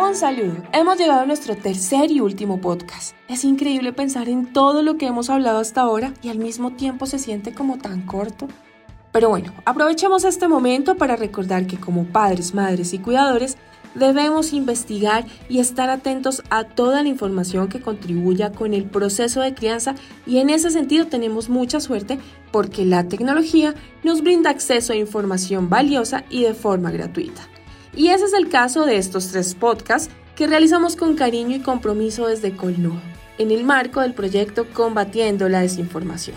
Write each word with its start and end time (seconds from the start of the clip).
Un 0.00 0.14
saludo. 0.14 0.62
Hemos 0.72 0.96
llegado 0.96 1.22
a 1.22 1.26
nuestro 1.26 1.56
tercer 1.56 2.12
y 2.12 2.20
último 2.20 2.60
podcast. 2.60 3.16
Es 3.28 3.42
increíble 3.42 3.92
pensar 3.92 4.28
en 4.28 4.52
todo 4.52 4.84
lo 4.84 4.96
que 4.96 5.06
hemos 5.06 5.28
hablado 5.28 5.58
hasta 5.58 5.80
ahora 5.80 6.14
y 6.22 6.28
al 6.28 6.38
mismo 6.38 6.70
tiempo 6.70 7.04
se 7.06 7.18
siente 7.18 7.52
como 7.52 7.78
tan 7.78 8.02
corto. 8.02 8.46
Pero 9.10 9.28
bueno, 9.28 9.52
aprovechemos 9.64 10.24
este 10.24 10.46
momento 10.46 10.96
para 10.96 11.16
recordar 11.16 11.66
que 11.66 11.80
como 11.80 12.04
padres, 12.04 12.54
madres 12.54 12.94
y 12.94 13.00
cuidadores 13.00 13.56
debemos 13.96 14.52
investigar 14.52 15.26
y 15.48 15.58
estar 15.58 15.90
atentos 15.90 16.44
a 16.48 16.62
toda 16.62 17.02
la 17.02 17.08
información 17.08 17.68
que 17.68 17.80
contribuya 17.80 18.52
con 18.52 18.74
el 18.74 18.84
proceso 18.84 19.40
de 19.40 19.54
crianza 19.54 19.96
y 20.24 20.38
en 20.38 20.50
ese 20.50 20.70
sentido 20.70 21.08
tenemos 21.08 21.48
mucha 21.48 21.80
suerte 21.80 22.20
porque 22.52 22.84
la 22.84 23.08
tecnología 23.08 23.74
nos 24.04 24.22
brinda 24.22 24.50
acceso 24.50 24.92
a 24.92 24.96
información 24.96 25.68
valiosa 25.68 26.24
y 26.30 26.44
de 26.44 26.54
forma 26.54 26.92
gratuita. 26.92 27.48
Y 27.98 28.10
ese 28.10 28.26
es 28.26 28.32
el 28.32 28.48
caso 28.48 28.86
de 28.86 28.96
estos 28.96 29.32
tres 29.32 29.56
podcasts 29.56 30.08
que 30.36 30.46
realizamos 30.46 30.94
con 30.94 31.16
cariño 31.16 31.56
y 31.56 31.60
compromiso 31.60 32.28
desde 32.28 32.54
Colnodo, 32.54 33.00
en 33.38 33.50
el 33.50 33.64
marco 33.64 34.00
del 34.00 34.14
proyecto 34.14 34.68
Combatiendo 34.72 35.48
la 35.48 35.62
Desinformación. 35.62 36.36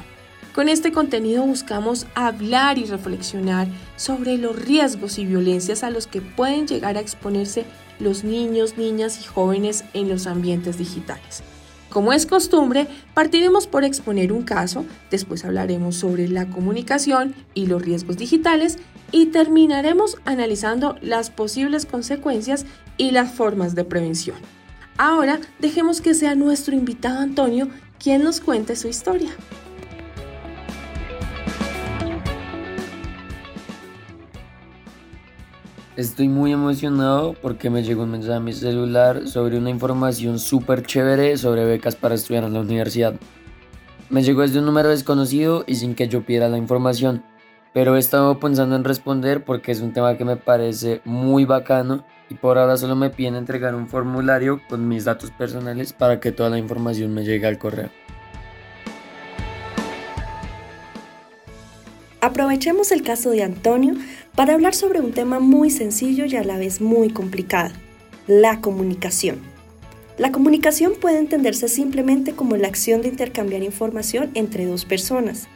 Con 0.56 0.70
este 0.70 0.92
contenido 0.92 1.46
buscamos 1.46 2.08
hablar 2.16 2.80
y 2.80 2.86
reflexionar 2.86 3.68
sobre 3.96 4.40
los 4.40 4.56
riesgos 4.56 5.20
y 5.20 5.26
violencias 5.28 5.84
a 5.84 5.92
los 5.92 6.08
que 6.08 6.20
pueden 6.22 6.66
llegar 6.66 6.98
a 6.98 7.00
exponerse 7.00 7.66
los 8.00 8.24
niños, 8.24 8.76
niñas 8.76 9.20
y 9.22 9.26
jóvenes 9.26 9.84
en 9.94 10.10
los 10.10 10.26
ambientes 10.26 10.80
digitales. 10.80 11.44
Como 11.92 12.14
es 12.14 12.26
costumbre, 12.26 12.88
partiremos 13.14 13.68
por 13.68 13.84
exponer 13.84 14.32
un 14.32 14.44
caso, 14.44 14.86
después 15.12 15.44
hablaremos 15.44 15.98
sobre 15.98 16.30
la 16.30 16.48
comunicación 16.48 17.36
y 17.54 17.66
los 17.66 17.82
riesgos 17.82 18.16
digitales 18.16 18.78
y 19.12 19.26
terminaremos 19.26 20.18
analizando 20.24 20.96
las 21.02 21.30
posibles 21.32 21.86
consecuencias 21.86 22.66
y 22.96 23.12
las 23.12 23.34
formas 23.34 23.76
de 23.76 23.84
prevención. 23.84 24.38
Ahora 24.98 25.42
dejemos 25.60 26.00
que 26.00 26.14
sea 26.14 26.34
nuestro 26.34 26.76
invitado 26.76 27.20
Antonio 27.20 27.68
quien 28.00 28.24
nos 28.24 28.40
cuente 28.40 28.78
su 28.78 28.88
historia. 28.88 29.32
Estoy 35.98 36.28
muy 36.28 36.54
emocionado 36.54 37.34
porque 37.42 37.70
me 37.70 37.84
llegó 37.84 38.04
un 38.04 38.12
mensaje 38.12 38.36
a 38.36 38.40
mi 38.40 38.54
celular 38.54 39.28
sobre 39.28 39.58
una 39.58 39.70
información 39.70 40.40
súper 40.40 40.84
chévere 40.86 41.38
sobre 41.38 41.66
becas 41.66 41.96
para 41.96 42.16
estudiar 42.16 42.44
en 42.46 42.54
la 42.54 42.62
universidad. 42.62 43.14
Me 44.10 44.24
llegó 44.24 44.42
desde 44.42 44.60
un 44.60 44.66
número 44.66 44.90
desconocido 44.90 45.64
y 45.68 45.76
sin 45.76 45.96
que 45.96 46.08
yo 46.08 46.26
pidiera 46.26 46.50
la 46.50 46.58
información 46.58 47.24
pero 47.74 47.96
he 47.96 48.00
estado 48.00 48.40
pensando 48.40 48.76
en 48.76 48.84
responder 48.84 49.44
porque 49.44 49.72
es 49.72 49.82
un 49.82 49.94
tema 49.94 50.18
que 50.18 50.26
me 50.26 50.36
parece 50.36 51.02
muy 51.06 51.46
bacano 51.46 52.04
y 52.30 52.36
por 52.36 52.58
ahora 52.58 52.78
solo 52.78 52.96
me 52.96 53.10
piden 53.10 53.36
entregar 53.36 53.76
un 53.76 53.88
formulario 53.88 54.62
con 54.70 54.88
mis 54.88 55.06
datos 55.06 55.32
personales 55.32 55.94
para 55.94 56.20
que 56.20 56.32
toda 56.32 56.50
la 56.50 56.58
información 56.58 57.14
me 57.14 57.24
llegue 57.24 57.48
al 57.48 57.58
correo. 57.58 57.90
Aprovechemos 62.20 62.92
el 62.92 63.02
caso 63.02 63.32
de 63.32 63.44
Antonio 63.44 63.96
para 64.36 64.54
hablar 64.54 64.74
sobre 64.74 65.02
un 65.02 65.12
tema 65.12 65.40
muy 65.40 65.70
sencillo 65.70 66.26
y 66.26 66.36
a 66.36 66.44
la 66.44 66.58
vez 66.58 66.82
muy 66.82 67.10
complicado, 67.10 67.74
la 68.28 68.62
comunicación. 68.62 69.40
La 70.18 70.32
comunicación 70.32 70.94
puede 71.00 71.20
entenderse 71.20 71.68
simplemente 71.68 72.34
como 72.34 72.58
la 72.58 72.68
acción 72.68 73.02
de 73.02 73.10
intercambiar 73.10 73.64
información 73.64 74.32
entre 74.36 74.66
dos 74.66 74.86
personas, 74.86 75.48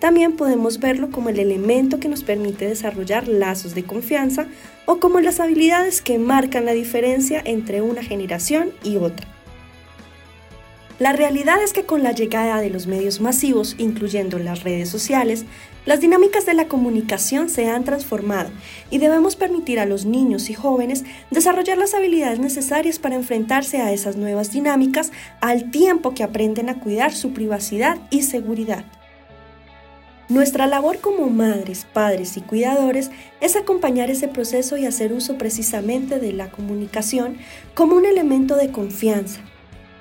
también 0.00 0.32
podemos 0.32 0.80
verlo 0.80 1.10
como 1.10 1.28
el 1.28 1.38
elemento 1.38 2.00
que 2.00 2.08
nos 2.08 2.24
permite 2.24 2.66
desarrollar 2.66 3.28
lazos 3.28 3.74
de 3.74 3.84
confianza 3.84 4.46
o 4.86 4.98
como 4.98 5.20
las 5.20 5.40
habilidades 5.40 6.00
que 6.00 6.18
marcan 6.18 6.64
la 6.64 6.72
diferencia 6.72 7.42
entre 7.44 7.82
una 7.82 8.02
generación 8.02 8.70
y 8.82 8.96
otra. 8.96 9.28
La 11.00 11.14
realidad 11.14 11.62
es 11.62 11.72
que 11.72 11.86
con 11.86 12.02
la 12.02 12.12
llegada 12.12 12.60
de 12.60 12.68
los 12.68 12.86
medios 12.86 13.22
masivos, 13.22 13.74
incluyendo 13.78 14.38
las 14.38 14.64
redes 14.64 14.90
sociales, 14.90 15.46
las 15.86 16.00
dinámicas 16.00 16.44
de 16.44 16.52
la 16.52 16.68
comunicación 16.68 17.48
se 17.48 17.70
han 17.70 17.84
transformado 17.84 18.50
y 18.90 18.98
debemos 18.98 19.34
permitir 19.34 19.80
a 19.80 19.86
los 19.86 20.04
niños 20.04 20.50
y 20.50 20.52
jóvenes 20.52 21.04
desarrollar 21.30 21.78
las 21.78 21.94
habilidades 21.94 22.38
necesarias 22.38 22.98
para 22.98 23.14
enfrentarse 23.14 23.78
a 23.78 23.94
esas 23.94 24.16
nuevas 24.16 24.52
dinámicas 24.52 25.10
al 25.40 25.70
tiempo 25.70 26.12
que 26.12 26.22
aprenden 26.22 26.68
a 26.68 26.80
cuidar 26.80 27.14
su 27.14 27.32
privacidad 27.32 27.96
y 28.10 28.20
seguridad. 28.20 28.84
Nuestra 30.28 30.66
labor 30.66 30.98
como 31.00 31.30
madres, 31.30 31.86
padres 31.90 32.36
y 32.36 32.42
cuidadores 32.42 33.10
es 33.40 33.56
acompañar 33.56 34.10
ese 34.10 34.28
proceso 34.28 34.76
y 34.76 34.84
hacer 34.84 35.14
uso 35.14 35.38
precisamente 35.38 36.20
de 36.20 36.34
la 36.34 36.50
comunicación 36.50 37.38
como 37.72 37.96
un 37.96 38.04
elemento 38.04 38.54
de 38.56 38.70
confianza. 38.70 39.40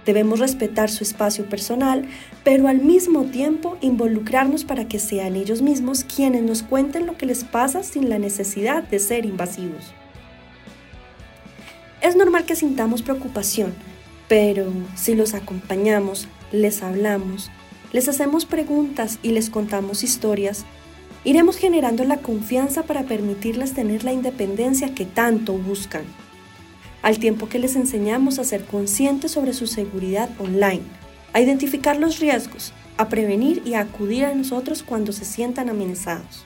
Debemos 0.05 0.39
respetar 0.39 0.89
su 0.89 1.03
espacio 1.03 1.45
personal, 1.47 2.05
pero 2.43 2.67
al 2.67 2.79
mismo 2.79 3.25
tiempo 3.25 3.77
involucrarnos 3.81 4.63
para 4.63 4.87
que 4.87 4.99
sean 4.99 5.35
ellos 5.35 5.61
mismos 5.61 6.03
quienes 6.03 6.43
nos 6.43 6.63
cuenten 6.63 7.05
lo 7.05 7.17
que 7.17 7.25
les 7.25 7.43
pasa 7.43 7.83
sin 7.83 8.09
la 8.09 8.17
necesidad 8.17 8.83
de 8.83 8.99
ser 8.99 9.25
invasivos. 9.25 9.93
Es 12.01 12.15
normal 12.15 12.45
que 12.45 12.55
sintamos 12.55 13.01
preocupación, 13.01 13.73
pero 14.29 14.71
si 14.95 15.15
los 15.15 15.33
acompañamos, 15.33 16.27
les 16.51 16.81
hablamos, 16.81 17.51
les 17.91 18.07
hacemos 18.07 18.45
preguntas 18.45 19.19
y 19.21 19.31
les 19.31 19.49
contamos 19.49 20.03
historias, 20.03 20.65
iremos 21.25 21.57
generando 21.57 22.05
la 22.05 22.17
confianza 22.17 22.83
para 22.83 23.03
permitirles 23.03 23.73
tener 23.73 24.03
la 24.03 24.13
independencia 24.13 24.95
que 24.95 25.05
tanto 25.05 25.53
buscan, 25.53 26.03
al 27.09 27.17
tiempo 27.17 27.49
que 27.49 27.57
les 27.57 27.75
enseñamos 27.75 28.37
a 28.37 28.43
ser 28.43 28.65
conscientes 28.65 29.31
sobre 29.31 29.53
su 29.53 29.65
seguridad 29.65 30.29
online, 30.37 30.83
a 31.33 31.41
identificar 31.41 31.97
los 31.97 32.19
riesgos, 32.19 32.71
a 32.97 33.09
prevenir 33.09 33.63
y 33.65 33.73
a 33.73 33.79
acudir 33.79 34.25
a 34.25 34.35
nosotros 34.35 34.83
cuando 34.83 35.11
se 35.11 35.25
sientan 35.25 35.69
amenazados. 35.69 36.45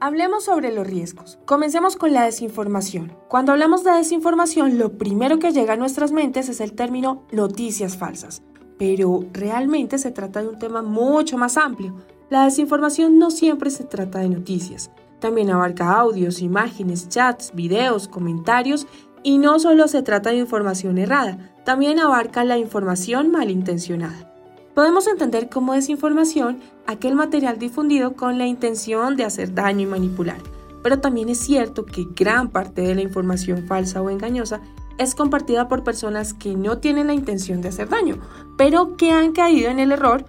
Hablemos 0.00 0.44
sobre 0.44 0.72
los 0.72 0.86
riesgos. 0.86 1.38
Comencemos 1.44 1.96
con 1.96 2.14
la 2.14 2.24
desinformación. 2.24 3.14
Cuando 3.28 3.52
hablamos 3.52 3.84
de 3.84 3.92
desinformación, 3.92 4.78
lo 4.78 4.96
primero 4.96 5.38
que 5.38 5.52
llega 5.52 5.74
a 5.74 5.76
nuestras 5.76 6.12
mentes 6.12 6.48
es 6.48 6.60
el 6.60 6.72
término 6.72 7.26
noticias 7.30 7.98
falsas. 7.98 8.42
Pero 8.78 9.26
realmente 9.34 9.98
se 9.98 10.12
trata 10.12 10.40
de 10.40 10.48
un 10.48 10.58
tema 10.58 10.80
mucho 10.80 11.36
más 11.36 11.58
amplio. 11.58 11.94
La 12.30 12.44
desinformación 12.44 13.18
no 13.18 13.30
siempre 13.30 13.70
se 13.70 13.84
trata 13.84 14.20
de 14.20 14.30
noticias. 14.30 14.90
También 15.22 15.50
abarca 15.50 15.92
audios, 16.00 16.42
imágenes, 16.42 17.08
chats, 17.08 17.52
videos, 17.54 18.08
comentarios 18.08 18.88
y 19.22 19.38
no 19.38 19.60
solo 19.60 19.86
se 19.86 20.02
trata 20.02 20.30
de 20.30 20.38
información 20.38 20.98
errada, 20.98 21.54
también 21.64 22.00
abarca 22.00 22.42
la 22.42 22.58
información 22.58 23.30
malintencionada. 23.30 24.34
Podemos 24.74 25.06
entender 25.06 25.48
como 25.48 25.74
desinformación 25.74 26.58
aquel 26.88 27.14
material 27.14 27.60
difundido 27.60 28.14
con 28.16 28.36
la 28.36 28.46
intención 28.46 29.14
de 29.14 29.22
hacer 29.22 29.54
daño 29.54 29.82
y 29.82 29.86
manipular, 29.86 30.38
pero 30.82 30.98
también 30.98 31.28
es 31.28 31.38
cierto 31.38 31.86
que 31.86 32.04
gran 32.16 32.50
parte 32.50 32.82
de 32.82 32.96
la 32.96 33.02
información 33.02 33.68
falsa 33.68 34.02
o 34.02 34.10
engañosa 34.10 34.60
es 34.98 35.14
compartida 35.14 35.68
por 35.68 35.84
personas 35.84 36.34
que 36.34 36.56
no 36.56 36.78
tienen 36.78 37.06
la 37.06 37.14
intención 37.14 37.60
de 37.60 37.68
hacer 37.68 37.88
daño, 37.88 38.18
pero 38.58 38.96
que 38.96 39.12
han 39.12 39.30
caído 39.30 39.70
en 39.70 39.78
el 39.78 39.92
error 39.92 40.24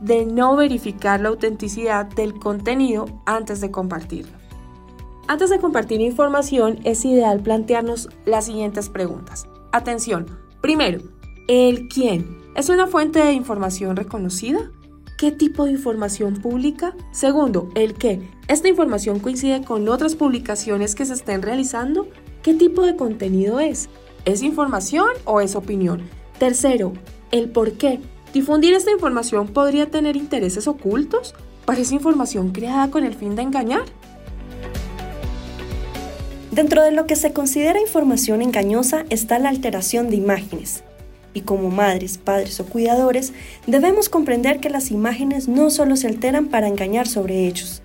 de 0.00 0.26
no 0.26 0.56
verificar 0.56 1.20
la 1.20 1.28
autenticidad 1.28 2.06
del 2.06 2.34
contenido 2.34 3.06
antes 3.26 3.60
de 3.60 3.70
compartirlo. 3.70 4.32
Antes 5.28 5.50
de 5.50 5.58
compartir 5.58 6.00
información 6.00 6.78
es 6.84 7.04
ideal 7.04 7.40
plantearnos 7.40 8.08
las 8.24 8.46
siguientes 8.46 8.88
preguntas. 8.88 9.46
Atención, 9.72 10.26
primero, 10.60 11.00
el 11.46 11.88
quién 11.88 12.40
¿Es 12.56 12.68
una 12.68 12.88
fuente 12.88 13.20
de 13.20 13.32
información 13.32 13.94
reconocida? 13.94 14.72
¿Qué 15.16 15.30
tipo 15.30 15.64
de 15.64 15.72
información 15.72 16.34
pública? 16.34 16.96
Segundo, 17.12 17.68
el 17.76 17.94
qué. 17.94 18.28
¿Esta 18.48 18.68
información 18.68 19.20
coincide 19.20 19.62
con 19.62 19.88
otras 19.88 20.16
publicaciones 20.16 20.96
que 20.96 21.04
se 21.04 21.14
estén 21.14 21.42
realizando? 21.42 22.08
¿Qué 22.42 22.54
tipo 22.54 22.82
de 22.82 22.96
contenido 22.96 23.60
es? 23.60 23.88
¿Es 24.24 24.42
información 24.42 25.10
o 25.24 25.40
es 25.40 25.54
opinión? 25.54 26.02
Tercero, 26.38 26.92
el 27.30 27.50
por 27.50 27.74
qué. 27.74 28.00
¿Difundir 28.32 28.74
esta 28.74 28.92
información 28.92 29.48
podría 29.48 29.90
tener 29.90 30.16
intereses 30.16 30.68
ocultos? 30.68 31.34
¿Parece 31.64 31.94
información 31.94 32.50
creada 32.50 32.90
con 32.90 33.04
el 33.04 33.14
fin 33.14 33.34
de 33.34 33.42
engañar? 33.42 33.82
Dentro 36.52 36.82
de 36.82 36.92
lo 36.92 37.06
que 37.06 37.16
se 37.16 37.32
considera 37.32 37.80
información 37.80 38.40
engañosa 38.40 39.04
está 39.10 39.38
la 39.38 39.48
alteración 39.48 40.10
de 40.10 40.16
imágenes, 40.16 40.84
y 41.34 41.42
como 41.42 41.70
madres, 41.70 42.18
padres 42.18 42.60
o 42.60 42.66
cuidadores, 42.66 43.32
debemos 43.66 44.08
comprender 44.08 44.60
que 44.60 44.70
las 44.70 44.90
imágenes 44.90 45.48
no 45.48 45.70
solo 45.70 45.96
se 45.96 46.06
alteran 46.06 46.46
para 46.46 46.68
engañar 46.68 47.08
sobre 47.08 47.46
hechos, 47.46 47.82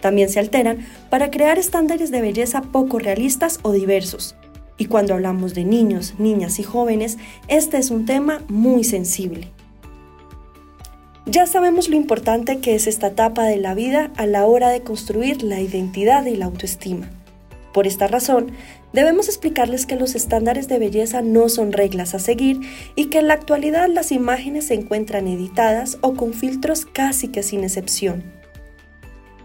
también 0.00 0.28
se 0.28 0.40
alteran 0.40 0.86
para 1.10 1.30
crear 1.30 1.58
estándares 1.58 2.10
de 2.10 2.20
belleza 2.20 2.62
poco 2.62 2.98
realistas 2.98 3.60
o 3.62 3.72
diversos. 3.72 4.36
Y 4.78 4.86
cuando 4.86 5.14
hablamos 5.14 5.54
de 5.54 5.64
niños, 5.64 6.14
niñas 6.18 6.58
y 6.58 6.62
jóvenes, 6.62 7.18
este 7.48 7.78
es 7.78 7.90
un 7.90 8.04
tema 8.04 8.42
muy 8.48 8.84
sensible. 8.84 9.55
Ya 11.28 11.44
sabemos 11.46 11.88
lo 11.88 11.96
importante 11.96 12.60
que 12.60 12.76
es 12.76 12.86
esta 12.86 13.08
etapa 13.08 13.42
de 13.42 13.56
la 13.56 13.74
vida 13.74 14.12
a 14.16 14.26
la 14.26 14.46
hora 14.46 14.68
de 14.68 14.82
construir 14.82 15.42
la 15.42 15.60
identidad 15.60 16.24
y 16.24 16.36
la 16.36 16.44
autoestima. 16.44 17.10
Por 17.74 17.88
esta 17.88 18.06
razón, 18.06 18.52
debemos 18.92 19.26
explicarles 19.26 19.86
que 19.86 19.96
los 19.96 20.14
estándares 20.14 20.68
de 20.68 20.78
belleza 20.78 21.22
no 21.22 21.48
son 21.48 21.72
reglas 21.72 22.14
a 22.14 22.20
seguir 22.20 22.60
y 22.94 23.06
que 23.06 23.18
en 23.18 23.26
la 23.26 23.34
actualidad 23.34 23.88
las 23.88 24.12
imágenes 24.12 24.68
se 24.68 24.74
encuentran 24.74 25.26
editadas 25.26 25.98
o 26.00 26.14
con 26.14 26.32
filtros 26.32 26.86
casi 26.86 27.26
que 27.26 27.42
sin 27.42 27.64
excepción. 27.64 28.22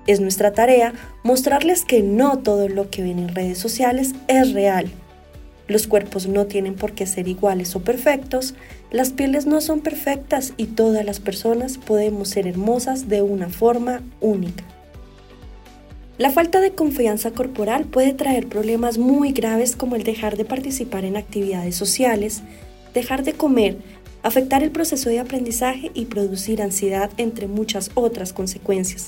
Es 0.05 0.19
nuestra 0.19 0.53
tarea 0.53 0.93
mostrarles 1.23 1.83
que 1.83 2.03
no 2.03 2.37
todo 2.39 2.69
lo 2.69 2.91
que 2.91 3.01
ven 3.01 3.17
en 3.17 3.33
redes 3.33 3.57
sociales 3.57 4.13
es 4.27 4.53
real. 4.53 4.91
Los 5.71 5.88
cuerpos 5.88 6.27
no 6.27 6.47
tienen 6.47 6.75
por 6.75 6.91
qué 6.91 7.06
ser 7.06 7.29
iguales 7.29 7.77
o 7.77 7.79
perfectos, 7.79 8.56
las 8.91 9.12
pieles 9.12 9.45
no 9.45 9.62
son 9.62 9.79
perfectas 9.79 10.51
y 10.57 10.65
todas 10.65 11.06
las 11.06 11.21
personas 11.21 11.77
podemos 11.77 12.27
ser 12.27 12.45
hermosas 12.45 13.07
de 13.07 13.21
una 13.21 13.47
forma 13.47 14.01
única. 14.19 14.65
La 16.18 16.29
falta 16.29 16.59
de 16.59 16.71
confianza 16.71 17.31
corporal 17.31 17.85
puede 17.85 18.13
traer 18.13 18.50
problemas 18.50 18.97
muy 18.97 19.31
graves 19.31 19.77
como 19.77 19.95
el 19.95 20.03
dejar 20.03 20.35
de 20.35 20.44
participar 20.44 21.06
en 21.06 21.15
actividades 21.15 21.77
sociales, 21.77 22.41
dejar 22.94 23.24
de 23.24 23.31
comer, 23.31 23.77
afectar 24.24 24.63
el 24.63 24.71
proceso 24.71 25.09
de 25.09 25.21
aprendizaje 25.21 25.89
y 25.94 26.07
producir 26.07 26.62
ansiedad, 26.62 27.12
entre 27.15 27.47
muchas 27.47 27.91
otras 27.94 28.33
consecuencias. 28.33 29.07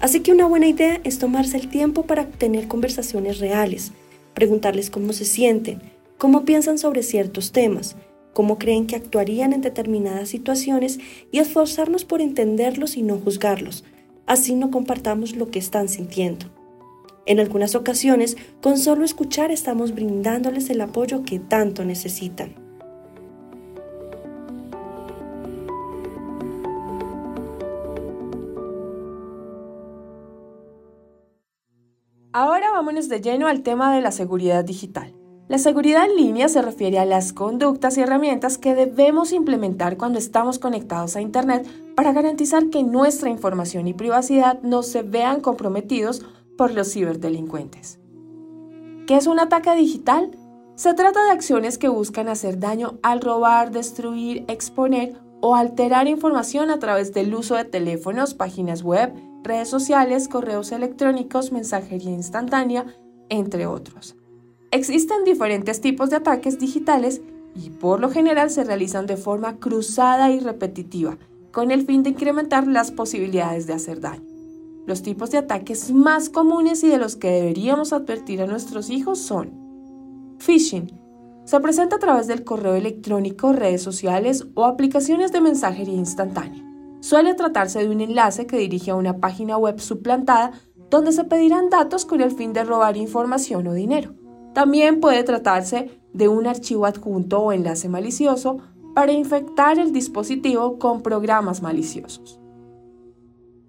Así 0.00 0.20
que 0.20 0.30
una 0.30 0.46
buena 0.46 0.68
idea 0.68 1.00
es 1.02 1.18
tomarse 1.18 1.56
el 1.56 1.66
tiempo 1.66 2.04
para 2.04 2.26
tener 2.28 2.68
conversaciones 2.68 3.40
reales, 3.40 3.90
preguntarles 4.34 4.90
cómo 4.90 5.12
se 5.12 5.24
sienten, 5.24 5.80
cómo 6.18 6.44
piensan 6.44 6.78
sobre 6.78 7.02
ciertos 7.02 7.52
temas, 7.52 7.96
cómo 8.32 8.58
creen 8.58 8.86
que 8.86 8.96
actuarían 8.96 9.52
en 9.52 9.62
determinadas 9.62 10.28
situaciones 10.28 10.98
y 11.32 11.38
esforzarnos 11.38 12.04
por 12.04 12.20
entenderlos 12.20 12.96
y 12.96 13.02
no 13.02 13.18
juzgarlos, 13.18 13.84
así 14.26 14.54
no 14.54 14.70
compartamos 14.70 15.36
lo 15.36 15.50
que 15.50 15.58
están 15.58 15.88
sintiendo. 15.88 16.46
En 17.26 17.40
algunas 17.40 17.74
ocasiones, 17.74 18.36
con 18.60 18.76
solo 18.76 19.04
escuchar 19.04 19.50
estamos 19.50 19.94
brindándoles 19.94 20.68
el 20.68 20.82
apoyo 20.82 21.22
que 21.22 21.38
tanto 21.38 21.84
necesitan. 21.84 22.63
De 32.84 33.20
lleno 33.20 33.46
al 33.46 33.62
tema 33.62 33.94
de 33.94 34.02
la 34.02 34.12
seguridad 34.12 34.62
digital. 34.62 35.14
La 35.48 35.58
seguridad 35.58 36.04
en 36.04 36.16
línea 36.16 36.48
se 36.48 36.60
refiere 36.60 36.98
a 36.98 37.06
las 37.06 37.32
conductas 37.32 37.96
y 37.96 38.02
herramientas 38.02 38.58
que 38.58 38.74
debemos 38.74 39.32
implementar 39.32 39.96
cuando 39.96 40.18
estamos 40.18 40.58
conectados 40.58 41.16
a 41.16 41.22
Internet 41.22 41.66
para 41.96 42.12
garantizar 42.12 42.68
que 42.68 42.82
nuestra 42.82 43.30
información 43.30 43.88
y 43.88 43.94
privacidad 43.94 44.60
no 44.62 44.82
se 44.82 45.02
vean 45.02 45.40
comprometidos 45.40 46.24
por 46.58 46.72
los 46.72 46.92
ciberdelincuentes. 46.92 47.98
¿Qué 49.06 49.16
es 49.16 49.26
un 49.26 49.40
ataque 49.40 49.74
digital? 49.74 50.30
Se 50.76 50.92
trata 50.92 51.24
de 51.24 51.30
acciones 51.30 51.78
que 51.78 51.88
buscan 51.88 52.28
hacer 52.28 52.58
daño 52.58 52.98
al 53.02 53.22
robar, 53.22 53.70
destruir, 53.70 54.44
exponer 54.48 55.14
o 55.40 55.54
alterar 55.54 56.06
información 56.06 56.70
a 56.70 56.78
través 56.78 57.12
del 57.14 57.34
uso 57.34 57.54
de 57.54 57.64
teléfonos, 57.64 58.34
páginas 58.34 58.82
web, 58.82 59.14
redes 59.44 59.68
sociales, 59.68 60.28
correos 60.28 60.72
electrónicos, 60.72 61.52
mensajería 61.52 62.10
instantánea, 62.10 62.86
entre 63.28 63.66
otros. 63.66 64.16
Existen 64.70 65.24
diferentes 65.24 65.80
tipos 65.80 66.10
de 66.10 66.16
ataques 66.16 66.58
digitales 66.58 67.20
y 67.54 67.70
por 67.70 68.00
lo 68.00 68.10
general 68.10 68.50
se 68.50 68.64
realizan 68.64 69.06
de 69.06 69.16
forma 69.16 69.58
cruzada 69.58 70.30
y 70.30 70.40
repetitiva, 70.40 71.18
con 71.52 71.70
el 71.70 71.86
fin 71.86 72.02
de 72.02 72.10
incrementar 72.10 72.66
las 72.66 72.90
posibilidades 72.90 73.66
de 73.66 73.74
hacer 73.74 74.00
daño. 74.00 74.24
Los 74.86 75.02
tipos 75.02 75.30
de 75.30 75.38
ataques 75.38 75.92
más 75.92 76.28
comunes 76.28 76.82
y 76.82 76.88
de 76.88 76.98
los 76.98 77.16
que 77.16 77.30
deberíamos 77.30 77.92
advertir 77.92 78.42
a 78.42 78.46
nuestros 78.46 78.90
hijos 78.90 79.18
son 79.18 79.52
phishing. 80.40 80.92
Se 81.44 81.60
presenta 81.60 81.96
a 81.96 81.98
través 82.00 82.26
del 82.26 82.44
correo 82.44 82.74
electrónico, 82.74 83.52
redes 83.52 83.82
sociales 83.82 84.46
o 84.54 84.64
aplicaciones 84.64 85.30
de 85.30 85.40
mensajería 85.40 85.94
instantánea. 85.94 86.73
Suele 87.04 87.34
tratarse 87.34 87.80
de 87.80 87.90
un 87.90 88.00
enlace 88.00 88.46
que 88.46 88.56
dirige 88.56 88.90
a 88.90 88.94
una 88.94 89.18
página 89.18 89.58
web 89.58 89.78
suplantada 89.78 90.52
donde 90.88 91.12
se 91.12 91.24
pedirán 91.24 91.68
datos 91.68 92.06
con 92.06 92.22
el 92.22 92.30
fin 92.30 92.54
de 92.54 92.64
robar 92.64 92.96
información 92.96 93.66
o 93.66 93.74
dinero. 93.74 94.14
También 94.54 95.00
puede 95.00 95.22
tratarse 95.22 96.00
de 96.14 96.28
un 96.28 96.46
archivo 96.46 96.86
adjunto 96.86 97.40
o 97.40 97.52
enlace 97.52 97.90
malicioso 97.90 98.56
para 98.94 99.12
infectar 99.12 99.78
el 99.78 99.92
dispositivo 99.92 100.78
con 100.78 101.02
programas 101.02 101.60
maliciosos. 101.60 102.40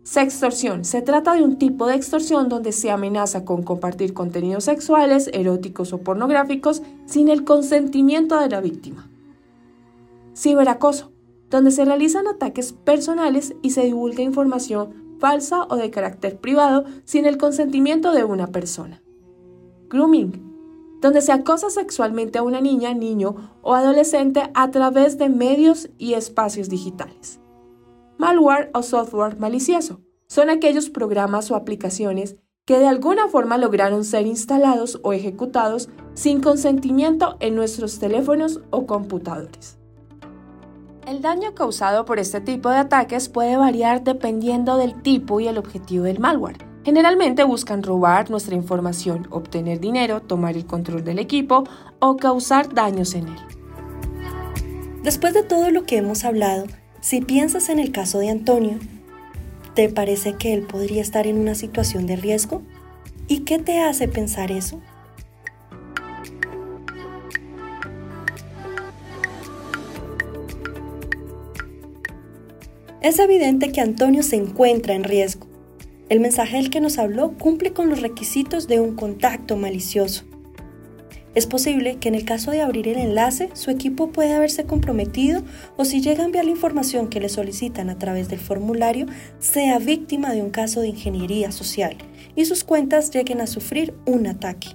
Sextorsión. 0.04 0.86
Se 0.86 1.02
trata 1.02 1.34
de 1.34 1.44
un 1.44 1.58
tipo 1.58 1.88
de 1.88 1.96
extorsión 1.96 2.48
donde 2.48 2.72
se 2.72 2.90
amenaza 2.90 3.44
con 3.44 3.64
compartir 3.64 4.14
contenidos 4.14 4.64
sexuales, 4.64 5.30
eróticos 5.34 5.92
o 5.92 5.98
pornográficos 5.98 6.84
sin 7.06 7.28
el 7.28 7.44
consentimiento 7.44 8.40
de 8.40 8.48
la 8.48 8.62
víctima. 8.62 9.10
Ciberacoso. 10.34 11.15
Donde 11.50 11.72
se 11.72 11.86
realizan 11.86 12.28
ataques 12.28 12.74
personales 12.74 13.56
y 13.62 13.72
se 13.72 13.84
divulga 13.84 14.24
información 14.24 15.18
falsa 15.20 15.66
o 15.70 15.76
de 15.76 15.92
carácter 15.92 16.40
privado 16.40 16.86
sin 17.04 17.26
el 17.26 17.38
consentimiento 17.38 18.12
de 18.12 18.24
una 18.24 18.48
persona. 18.48 19.02
Grooming 19.90 20.56
donde 21.06 21.22
se 21.22 21.32
acosa 21.32 21.70
sexualmente 21.70 22.40
a 22.40 22.44
una 22.44 22.62
niña, 22.62 22.94
niño 22.96 23.36
o 23.62 23.76
adolescente 23.76 24.50
a 24.56 24.72
través 24.72 25.20
de 25.20 25.30
medios 25.30 25.90
y 26.00 26.14
espacios 26.14 26.68
digitales. 26.68 27.40
Malware 28.18 28.72
o 28.74 28.82
software 28.82 29.38
malicioso 29.38 30.02
son 30.28 30.50
aquellos 30.50 30.90
programas 30.90 31.52
o 31.52 31.56
aplicaciones 31.56 32.38
que 32.66 32.80
de 32.80 32.88
alguna 32.88 33.28
forma 33.28 33.60
lograron 33.60 34.04
ser 34.04 34.26
instalados 34.26 35.00
o 35.04 35.14
ejecutados 35.14 35.90
sin 36.16 36.42
consentimiento 36.42 37.38
en 37.40 37.56
nuestros 37.56 38.00
teléfonos 38.00 38.62
o 38.72 38.88
computadores. 38.88 39.78
El 41.08 41.22
daño 41.22 41.54
causado 41.54 42.04
por 42.04 42.18
este 42.18 42.42
tipo 42.42 42.70
de 42.70 42.78
ataques 42.78 43.30
puede 43.30 43.58
variar 43.58 44.04
dependiendo 44.04 44.76
del 44.76 45.04
tipo 45.04 45.40
y 45.40 45.48
el 45.48 45.60
objetivo 45.60 46.06
del 46.06 46.20
malware. 46.20 46.66
Generalmente 46.84 47.44
buscan 47.44 47.84
robar 47.84 48.32
nuestra 48.32 48.56
información, 48.56 49.28
obtener 49.30 49.80
dinero, 49.80 50.24
tomar 50.24 50.56
el 50.56 50.66
control 50.66 51.04
del 51.04 51.20
equipo 51.20 51.64
o 52.00 52.18
causar 52.18 52.74
daños 52.74 53.14
en 53.14 53.28
él. 53.28 53.38
Después 55.04 55.36
de 55.36 55.44
todo 55.44 55.70
lo 55.70 55.86
que 55.86 55.98
hemos 55.98 56.26
hablado, 56.26 56.66
si 57.02 57.22
piensas 57.22 57.70
en 57.70 57.78
el 57.78 57.92
caso 57.92 58.18
de 58.18 58.32
Antonio, 58.32 58.80
¿te 59.76 59.90
parece 59.90 60.34
que 60.34 60.56
él 60.56 60.64
podría 60.64 61.04
estar 61.04 61.28
en 61.28 61.38
una 61.38 61.54
situación 61.54 62.08
de 62.08 62.16
riesgo? 62.16 62.64
¿Y 63.28 63.42
qué 63.42 63.60
te 63.60 63.80
hace 63.80 64.08
pensar 64.08 64.52
eso? 64.52 64.82
Es 73.06 73.20
evidente 73.20 73.72
que 73.72 73.82
Antonio 73.82 74.24
se 74.24 74.36
encuentra 74.36 74.96
en 74.96 75.04
riesgo. 75.04 75.46
El 76.10 76.20
mensaje 76.20 76.58
del 76.58 76.72
que 76.72 76.82
nos 76.82 76.98
habló 76.98 77.38
cumple 77.38 77.72
con 77.72 77.88
los 77.88 78.02
requisitos 78.02 78.68
de 78.68 78.80
un 78.80 78.96
contacto 78.96 79.58
malicioso. 79.58 80.24
Es 81.36 81.46
posible 81.46 81.98
que 81.98 82.08
en 82.08 82.16
el 82.16 82.26
caso 82.26 82.50
de 82.50 82.64
abrir 82.64 82.88
el 82.88 82.98
enlace, 82.98 83.52
su 83.54 83.70
equipo 83.70 84.10
pueda 84.10 84.38
haberse 84.38 84.64
comprometido 84.64 85.44
o 85.78 85.86
si 85.86 86.02
llega 86.02 86.24
a 86.24 86.26
enviar 86.26 86.46
la 86.46 86.52
información 86.52 87.08
que 87.08 87.20
le 87.20 87.30
solicitan 87.30 87.92
a 87.92 88.00
través 88.00 88.28
del 88.28 88.40
formulario, 88.40 89.06
sea 89.38 89.78
víctima 89.78 90.34
de 90.34 90.42
un 90.42 90.50
caso 90.50 90.82
de 90.82 90.88
ingeniería 90.88 91.52
social 91.52 91.98
y 92.36 92.46
sus 92.46 92.64
cuentas 92.64 93.12
lleguen 93.12 93.40
a 93.40 93.46
sufrir 93.46 93.94
un 94.08 94.26
ataque. 94.26 94.70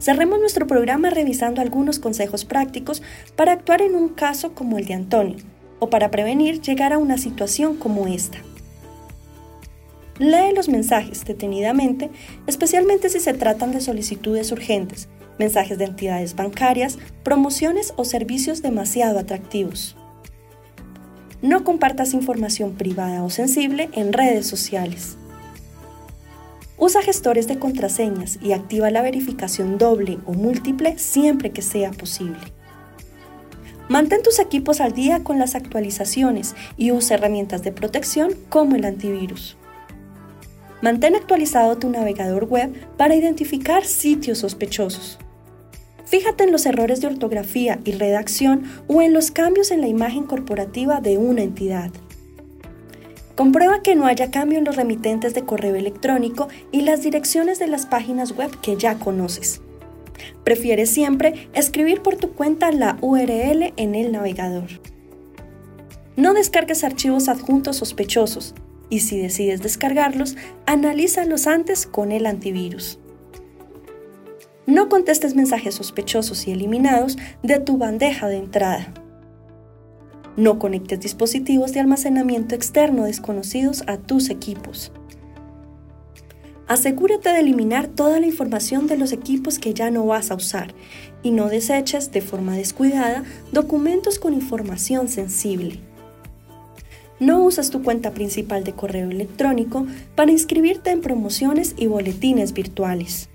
Cerremos 0.00 0.40
nuestro 0.40 0.66
programa 0.66 1.10
revisando 1.10 1.60
algunos 1.60 2.00
consejos 2.00 2.44
prácticos 2.44 3.02
para 3.36 3.52
actuar 3.52 3.82
en 3.82 3.94
un 3.94 4.08
caso 4.08 4.52
como 4.52 4.78
el 4.78 4.86
de 4.86 4.94
Antonio 4.94 5.53
o 5.78 5.90
para 5.90 6.10
prevenir 6.10 6.60
llegar 6.60 6.92
a 6.92 6.98
una 6.98 7.18
situación 7.18 7.76
como 7.76 8.06
esta. 8.06 8.38
Lee 10.18 10.54
los 10.54 10.68
mensajes 10.68 11.24
detenidamente, 11.24 12.10
especialmente 12.46 13.08
si 13.08 13.18
se 13.18 13.34
tratan 13.34 13.72
de 13.72 13.80
solicitudes 13.80 14.52
urgentes, 14.52 15.08
mensajes 15.38 15.76
de 15.78 15.86
entidades 15.86 16.36
bancarias, 16.36 16.98
promociones 17.22 17.92
o 17.96 18.04
servicios 18.04 18.62
demasiado 18.62 19.18
atractivos. 19.18 19.96
No 21.42 21.64
compartas 21.64 22.14
información 22.14 22.74
privada 22.74 23.22
o 23.24 23.30
sensible 23.30 23.90
en 23.92 24.12
redes 24.12 24.46
sociales. 24.46 25.16
Usa 26.78 27.02
gestores 27.02 27.46
de 27.48 27.58
contraseñas 27.58 28.38
y 28.40 28.52
activa 28.52 28.90
la 28.90 29.02
verificación 29.02 29.78
doble 29.78 30.18
o 30.26 30.32
múltiple 30.32 30.98
siempre 30.98 31.50
que 31.50 31.62
sea 31.62 31.90
posible. 31.90 32.38
Mantén 33.88 34.22
tus 34.22 34.38
equipos 34.38 34.80
al 34.80 34.92
día 34.92 35.22
con 35.22 35.38
las 35.38 35.54
actualizaciones 35.54 36.54
y 36.76 36.90
usa 36.90 37.16
herramientas 37.16 37.62
de 37.62 37.72
protección 37.72 38.32
como 38.48 38.76
el 38.76 38.84
antivirus. 38.84 39.56
Mantén 40.80 41.14
actualizado 41.14 41.76
tu 41.76 41.90
navegador 41.90 42.44
web 42.44 42.72
para 42.96 43.14
identificar 43.14 43.84
sitios 43.84 44.38
sospechosos. 44.38 45.18
Fíjate 46.06 46.44
en 46.44 46.52
los 46.52 46.66
errores 46.66 47.00
de 47.00 47.08
ortografía 47.08 47.78
y 47.84 47.92
redacción 47.92 48.64
o 48.88 49.02
en 49.02 49.12
los 49.12 49.30
cambios 49.30 49.70
en 49.70 49.80
la 49.80 49.88
imagen 49.88 50.24
corporativa 50.24 51.00
de 51.00 51.18
una 51.18 51.42
entidad. 51.42 51.90
Comprueba 53.34 53.82
que 53.82 53.96
no 53.96 54.06
haya 54.06 54.30
cambio 54.30 54.58
en 54.58 54.64
los 54.64 54.76
remitentes 54.76 55.34
de 55.34 55.44
correo 55.44 55.74
electrónico 55.74 56.48
y 56.70 56.82
las 56.82 57.02
direcciones 57.02 57.58
de 57.58 57.66
las 57.66 57.84
páginas 57.86 58.32
web 58.32 58.50
que 58.60 58.76
ya 58.76 58.98
conoces. 58.98 59.60
Prefiere 60.44 60.86
siempre 60.86 61.48
escribir 61.52 62.02
por 62.02 62.16
tu 62.16 62.32
cuenta 62.32 62.70
la 62.72 62.98
URL 63.00 63.72
en 63.76 63.94
el 63.94 64.12
navegador. 64.12 64.68
No 66.16 66.34
descargues 66.34 66.84
archivos 66.84 67.28
adjuntos 67.28 67.76
sospechosos 67.76 68.54
y 68.90 69.00
si 69.00 69.18
decides 69.18 69.62
descargarlos, 69.62 70.36
analízalos 70.66 71.46
antes 71.46 71.86
con 71.86 72.12
el 72.12 72.26
antivirus. 72.26 72.98
No 74.66 74.88
contestes 74.88 75.34
mensajes 75.34 75.74
sospechosos 75.74 76.46
y 76.46 76.52
eliminados 76.52 77.18
de 77.42 77.58
tu 77.58 77.76
bandeja 77.76 78.28
de 78.28 78.36
entrada. 78.36 78.94
No 80.36 80.58
conectes 80.58 81.00
dispositivos 81.00 81.72
de 81.72 81.80
almacenamiento 81.80 82.54
externo 82.54 83.04
desconocidos 83.04 83.84
a 83.86 83.98
tus 83.98 84.30
equipos. 84.30 84.92
Asegúrate 86.66 87.28
de 87.28 87.40
eliminar 87.40 87.88
toda 87.88 88.18
la 88.20 88.26
información 88.26 88.86
de 88.86 88.96
los 88.96 89.12
equipos 89.12 89.58
que 89.58 89.74
ya 89.74 89.90
no 89.90 90.06
vas 90.06 90.30
a 90.30 90.34
usar 90.34 90.74
y 91.22 91.30
no 91.30 91.48
deseches 91.48 92.10
de 92.10 92.22
forma 92.22 92.56
descuidada 92.56 93.24
documentos 93.52 94.18
con 94.18 94.32
información 94.32 95.08
sensible. 95.08 95.80
No 97.20 97.44
usas 97.44 97.70
tu 97.70 97.82
cuenta 97.82 98.12
principal 98.12 98.64
de 98.64 98.72
correo 98.72 99.10
electrónico 99.10 99.86
para 100.14 100.32
inscribirte 100.32 100.90
en 100.90 101.02
promociones 101.02 101.74
y 101.76 101.86
boletines 101.86 102.54
virtuales. 102.54 103.28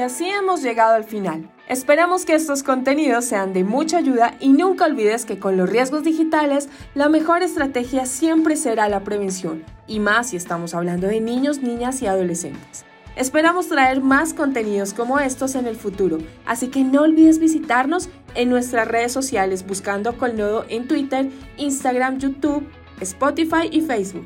Y 0.00 0.02
así 0.02 0.30
hemos 0.30 0.62
llegado 0.62 0.94
al 0.94 1.04
final. 1.04 1.50
Esperamos 1.68 2.24
que 2.24 2.34
estos 2.34 2.62
contenidos 2.62 3.26
sean 3.26 3.52
de 3.52 3.64
mucha 3.64 3.98
ayuda 3.98 4.34
y 4.40 4.48
nunca 4.48 4.86
olvides 4.86 5.26
que 5.26 5.38
con 5.38 5.58
los 5.58 5.68
riesgos 5.68 6.04
digitales 6.04 6.70
la 6.94 7.10
mejor 7.10 7.42
estrategia 7.42 8.06
siempre 8.06 8.56
será 8.56 8.88
la 8.88 9.00
prevención, 9.00 9.62
y 9.86 10.00
más 10.00 10.30
si 10.30 10.38
estamos 10.38 10.72
hablando 10.72 11.06
de 11.06 11.20
niños, 11.20 11.60
niñas 11.60 12.00
y 12.00 12.06
adolescentes. 12.06 12.86
Esperamos 13.14 13.68
traer 13.68 14.00
más 14.00 14.32
contenidos 14.32 14.94
como 14.94 15.18
estos 15.18 15.54
en 15.54 15.66
el 15.66 15.76
futuro, 15.76 16.16
así 16.46 16.68
que 16.68 16.82
no 16.82 17.02
olvides 17.02 17.38
visitarnos 17.38 18.08
en 18.34 18.48
nuestras 18.48 18.88
redes 18.88 19.12
sociales 19.12 19.66
buscando 19.66 20.16
Colnodo 20.16 20.64
en 20.70 20.88
Twitter, 20.88 21.28
Instagram, 21.58 22.16
YouTube, 22.16 22.66
Spotify 23.02 23.68
y 23.70 23.82
Facebook. 23.82 24.24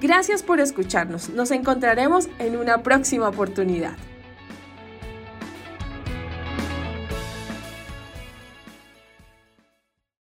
Gracias 0.00 0.44
por 0.44 0.60
escucharnos, 0.60 1.30
nos 1.30 1.50
encontraremos 1.50 2.28
en 2.38 2.56
una 2.56 2.84
próxima 2.84 3.28
oportunidad. 3.28 3.96